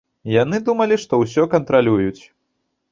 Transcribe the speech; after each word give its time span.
Яны 0.35 0.59
думалі, 0.69 0.99
што 1.03 1.21
ўсё 1.25 1.47
кантралююць. 1.55 2.21